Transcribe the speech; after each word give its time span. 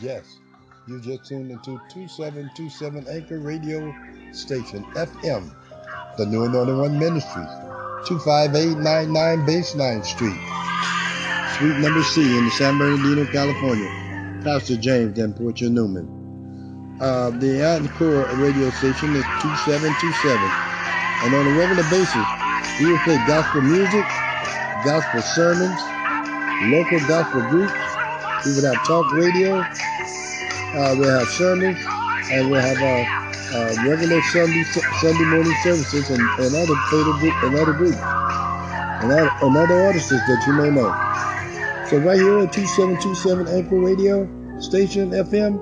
Yes, 0.00 0.38
you 0.86 1.00
just 1.00 1.24
tuned 1.26 1.50
into 1.50 1.80
2727 1.90 3.06
Anchor 3.08 3.38
Radio 3.40 3.94
Station 4.32 4.84
FM, 4.94 5.54
the 6.16 6.26
New 6.26 6.44
Anointed 6.44 6.76
One 6.76 6.98
Ministries, 6.98 7.48
25899 8.06 9.46
Baseline 9.46 10.04
Street, 10.04 10.38
Suite 11.58 11.78
number 11.80 12.02
C 12.04 12.22
in 12.38 12.44
the 12.44 12.50
San 12.52 12.78
Bernardino, 12.78 13.26
California. 13.32 13.90
Pastor 14.44 14.76
James 14.76 15.18
and 15.18 15.34
Portia 15.36 15.68
Newman. 15.68 16.08
Uh, 17.00 17.30
the 17.30 17.64
Encore 17.64 18.26
radio 18.36 18.70
station 18.70 19.14
is 19.16 19.24
2727. 19.42 20.38
And 21.24 21.34
on 21.34 21.46
a 21.46 21.58
regular 21.58 21.82
basis, 21.90 22.26
we 22.80 22.90
will 22.92 22.98
play 23.00 23.18
gospel 23.26 23.62
music, 23.62 24.06
gospel 24.84 25.22
sermons, 25.22 25.80
local 26.70 27.00
gospel 27.08 27.42
groups. 27.50 27.87
We 28.46 28.54
would 28.54 28.64
have 28.64 28.86
talk 28.86 29.12
radio. 29.12 29.60
Uh, 29.60 30.94
we'll 30.98 31.18
have 31.18 31.28
sermons, 31.28 31.78
and 32.30 32.50
we'll 32.50 32.60
have 32.60 32.78
uh, 32.78 33.56
uh, 33.56 33.88
regular 33.88 34.20
Sunday 34.22 34.62
Sunday 35.00 35.24
morning 35.24 35.54
services 35.62 36.10
and, 36.10 36.20
and 36.20 36.54
other 36.54 36.74
and 37.46 37.54
other 37.56 37.72
groups 37.72 37.98
and 39.02 39.12
and 39.12 39.56
other 39.56 39.84
artists 39.86 40.10
that 40.10 40.44
you 40.46 40.52
may 40.52 40.70
know. 40.70 40.92
So 41.88 41.98
right 41.98 42.18
here 42.18 42.40
at 42.40 42.52
2727 42.52 43.48
Anchor 43.48 43.78
Radio 43.78 44.60
Station 44.60 45.10
FM 45.10 45.58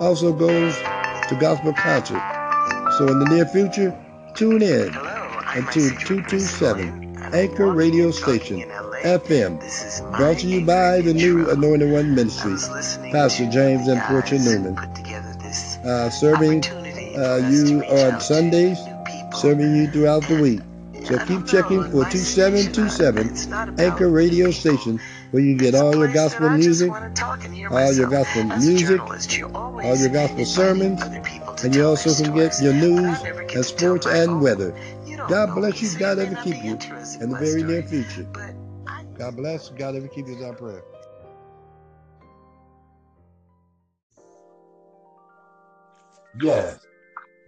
also 0.00 0.32
goes 0.32 0.74
to 1.28 1.36
gospel 1.38 1.72
concert. 1.74 2.22
So 2.98 3.06
in 3.08 3.18
the 3.18 3.26
near 3.26 3.46
future, 3.46 3.96
tune 4.34 4.62
in 4.62 4.88
into 5.56 5.90
227 5.90 7.16
Anchor 7.34 7.72
Radio 7.72 8.10
Station 8.10 8.70
FM, 9.02 10.16
brought 10.16 10.38
to 10.38 10.46
you 10.46 10.64
by 10.64 11.00
the 11.00 11.14
new 11.14 11.48
Anointed 11.50 11.90
One 11.90 12.14
Ministries, 12.14 12.68
Pastor 13.12 13.48
James 13.50 13.88
and 13.88 14.00
Portia 14.02 14.38
Newman, 14.38 14.76
uh, 14.78 16.10
serving 16.10 16.64
uh, 17.16 17.48
you 17.50 17.82
on 17.84 18.20
Sundays, 18.20 18.78
serving 19.34 19.76
you 19.76 19.90
throughout 19.90 20.26
the 20.28 20.40
week. 20.40 20.60
So 21.04 21.18
keep 21.24 21.46
checking 21.46 21.82
for 21.84 22.04
2727 22.04 23.80
Anchor 23.80 24.10
Radio 24.10 24.50
Station 24.50 25.00
where 25.30 25.42
you 25.42 25.56
get 25.56 25.74
all 25.74 25.94
your 25.94 26.12
gospel 26.12 26.50
music, 26.50 26.90
all 26.90 27.92
your 27.92 28.08
gospel 28.08 28.44
music, 28.44 29.00
all 29.00 29.96
your 29.96 30.08
gospel 30.08 30.44
sermons, 30.44 31.02
and 31.62 31.74
you 31.74 31.86
also 31.86 32.22
can 32.22 32.34
get 32.34 32.60
your 32.60 32.72
news 32.72 33.20
and 33.54 33.64
sports 33.64 34.06
and 34.06 34.40
weather. 34.40 34.74
God 35.28 35.54
bless 35.54 35.82
you. 35.82 35.98
God 35.98 36.18
ever 36.18 36.34
keep 36.36 36.62
you 36.64 36.78
in 37.20 37.30
the 37.30 37.36
very 37.38 37.62
near 37.62 37.82
future. 37.82 38.26
God 39.18 39.36
bless. 39.36 39.70
God 39.70 39.96
ever 39.96 40.06
keep 40.06 40.28
you 40.28 40.36
is 40.36 40.42
our 40.42 40.54
prayer. 40.54 40.84
Yes, 46.40 46.86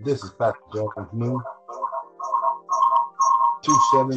this 0.01 0.25
is 0.25 0.33
Pastor 0.33 0.59
Jonathan. 0.75 1.39
Two 3.63 3.79
seven 3.93 4.17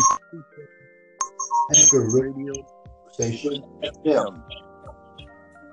Anchor 1.75 2.09
Radio 2.09 2.53
Station 3.11 3.63
FM. 3.83 4.43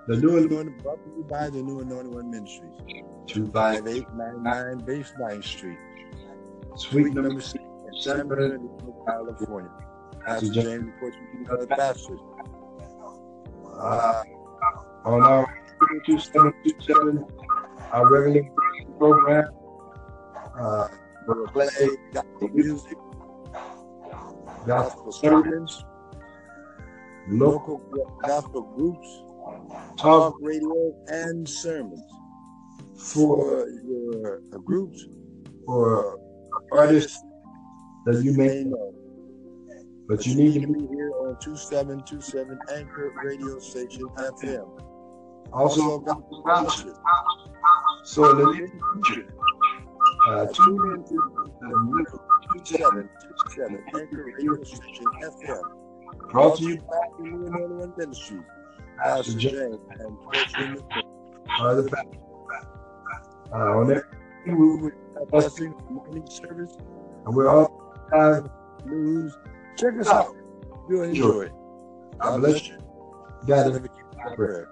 The 0.06 0.17
New 0.17 0.37
Anointed 0.37 0.83
brought 0.83 1.03
to 1.03 1.11
you 1.17 1.25
by 1.31 1.48
the 1.48 1.62
New 1.62 1.81
Anointed 1.81 2.12
One 2.12 2.31
Ministries. 2.31 2.75
25899 3.28 4.87
Baseline 4.87 5.42
Street. 5.42 5.78
Suite 6.77 7.15
number 7.15 7.41
six 7.41 7.65
in 7.65 8.03
San 8.03 8.28
Bernardino, 8.28 9.05
California. 9.06 9.70
Pastor 10.25 10.51
James 10.51 10.93
Portuguese 11.01 11.67
Pastor. 11.71 12.17
Uh, 13.79 14.23
on 15.05 15.23
our 15.23 15.47
2727, 16.07 17.25
our 17.93 18.09
regular 18.09 18.49
program, 18.99 19.49
uh, 20.59 20.89
we'll 21.27 21.47
play 21.49 21.69
gospel 22.12 22.49
music, 22.49 22.99
gospel 24.67 25.12
sermons, 25.12 25.84
local 27.28 27.78
gospel 28.23 28.62
groups, 28.77 29.23
talk 29.97 30.34
radio, 30.41 30.94
and 31.09 31.49
sermons 31.49 32.05
for 32.97 33.67
your 33.83 34.41
groups 34.65 35.06
or 35.67 36.19
artists 36.73 37.19
that 38.05 38.23
you 38.23 38.33
may 38.34 38.65
know. 38.65 39.00
But 40.10 40.26
you 40.26 40.34
need 40.34 40.54
to 40.54 40.66
be 40.66 40.88
here 40.88 41.12
on 41.21 41.37
2727 41.38 42.59
Anchor 42.75 43.12
Radio 43.22 43.60
Station 43.60 44.09
FM. 44.19 44.82
Also, 45.53 46.00
gospel 46.00 47.00
So 48.03 48.31
in 48.31 48.38
the 48.38 48.53
near 48.54 48.72
future, 49.04 49.32
uh, 50.26 50.47
tune 50.47 50.94
in 50.94 51.04
to 51.04 51.15
the 51.60 52.06
2727 52.54 53.84
Anchor 53.94 54.25
Radio 54.25 54.60
Station 54.65 55.06
FM. 55.22 55.62
Brought 56.32 56.59
to 56.59 56.65
you 56.65 56.78
by 56.78 57.06
the 57.16 57.22
New 57.22 57.47
Anointed 57.47 57.78
One 57.78 57.93
Ministry. 57.97 58.41
Pastor 58.99 59.38
James 59.38 59.78
and 59.91 60.19
Portia 60.22 60.76
are 61.60 61.75
the 61.76 61.88
pastor. 61.88 62.19
Uh, 63.53 63.78
on 63.78 63.87
that, 63.87 64.03
we 64.44 64.54
will 64.54 64.91
have 65.16 65.28
blessing 65.28 65.72
morning 65.88 66.28
service, 66.28 66.76
and 67.26 67.37
we're 67.37 67.49
all 67.49 67.94
have 68.12 68.50
news. 68.84 69.37
Check 69.81 69.99
us 69.99 70.09
ah. 70.09 70.19
out. 70.19 70.37
You'll 70.91 71.05
enjoy 71.05 71.43
it. 71.43 71.53
God 72.19 72.41
bless 72.41 72.69
you. 72.69 72.77
God 73.47 73.73
keep 73.73 73.83
you 73.83 74.37
prayer. 74.37 74.69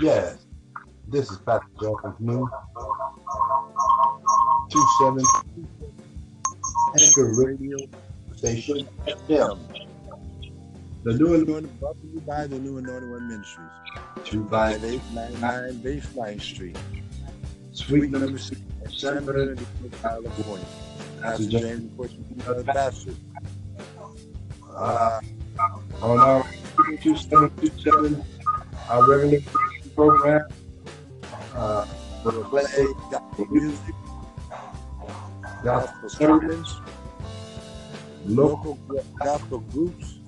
Yes, 0.00 0.44
this 1.06 1.30
is 1.30 1.38
Pastor 1.38 1.92
New. 2.18 2.48
Two 4.70 4.86
seven 4.98 5.24
Anchor 6.98 7.32
Radio 7.36 7.76
Station 8.34 8.88
FM. 9.06 9.58
The 11.04 11.12
new 11.14 11.34
anointed 11.34 11.78
brought 11.78 12.00
to 12.00 12.08
you 12.08 12.20
by 12.20 12.48
the 12.48 12.58
new 12.58 12.78
anointed 12.78 13.08
one 13.08 13.28
ministries. 13.28 13.68
Two 14.24 14.48
five 14.48 14.82
eight 14.84 15.00
nine 15.12 15.40
nine 15.40 15.74
Baseline 15.74 16.40
Street. 16.40 16.76
Suite 17.72 18.10
number 18.10 18.36
six, 18.38 18.60
San 18.90 19.24
Bernardino, 19.24 19.64
California. 20.02 20.66
Pastor 21.22 21.46
James 21.46 21.92
Portuguese 21.96 22.64
Pastor. 22.66 23.12
Uh, 24.74 25.20
on 26.02 26.18
our 26.18 26.44
two 27.00 27.16
seven 27.16 27.52
two 27.60 27.70
seven, 27.78 28.24
our 28.88 29.08
regular 29.08 29.38
program. 29.94 30.42
Uh, 31.54 31.86
play 32.24 32.64
gospel 33.10 33.46
music, 33.50 33.94
gospel 35.62 36.08
sermons, 36.08 36.80
local 38.24 38.78
gospel 39.18 39.60
groups, 39.60 40.18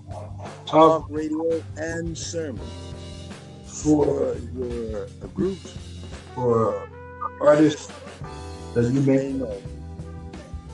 talk 0.66 1.06
radio, 1.10 1.62
and 1.76 2.16
sermons 2.16 2.94
for 3.64 4.36
your 4.54 5.06
groups, 5.34 5.76
for 6.34 6.88
artists 7.40 7.92
that 8.74 8.84
you 8.92 9.00
may 9.00 9.32
know. 9.32 9.60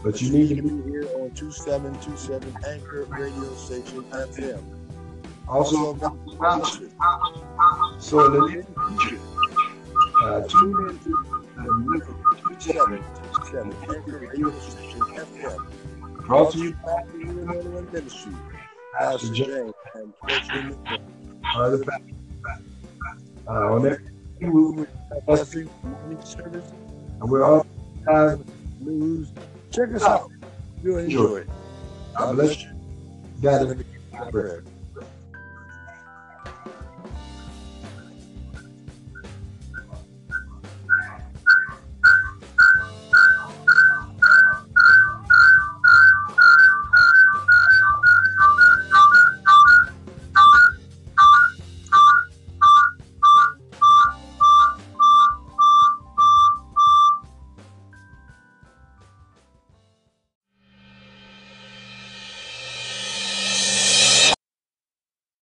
But 0.03 0.21
you 0.21 0.33
need 0.33 0.57
to 0.57 0.63
be 0.63 0.91
here 0.91 1.09
on 1.21 1.31
2727 1.31 2.57
Anchor 2.67 3.05
Radio 3.05 3.55
Station 3.55 4.03
FM. 4.11 4.82
Also, 5.49 5.97
so 7.99 8.29
the 8.29 8.65
future, 8.99 9.21
uh, 10.23 10.41
tune 10.43 10.89
in 10.89 10.99
to 11.01 11.11
the 11.57 12.15
27, 12.43 13.05
27 13.35 13.77
Anchor 13.83 14.19
Radio 14.19 14.51
Station 14.59 15.01
FM. 15.01 15.59
Brought 16.27 16.53
to 16.53 16.59
you 16.59 16.75
by 16.85 17.03
the 17.13 17.89
Ministry. 17.93 18.33
James 19.33 19.73
and 19.95 20.15
are 21.55 21.71
the 21.71 21.85
pastor. 21.85 22.15
Uh, 23.49 23.73
on 23.73 23.83
that, 23.83 23.99
we 24.41 24.49
will 24.49 24.87
have 25.13 25.27
blessing 25.27 25.69
morning 25.83 26.21
service, 26.25 26.73
and 27.21 27.31
we're 27.31 27.43
all 27.45 27.67
have 28.07 28.45
news. 28.81 29.33
Check 29.73 29.93
us 29.95 30.05
out. 30.05 30.31
You'll 30.83 30.99
enjoy 30.99 31.39
it. 31.39 31.49
God 32.17 32.37
bless 32.37 32.63
you. 32.63 32.71
God, 33.43 33.63
in 33.71 33.85
prayer. 34.31 34.65